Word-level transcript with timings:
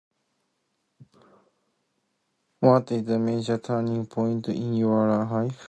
What 2.59 2.91
is 2.91 3.07
a 3.07 3.19
major 3.19 3.59
turning 3.59 4.07
point 4.07 4.49
in 4.49 4.73
your 4.73 5.07
life? 5.25 5.59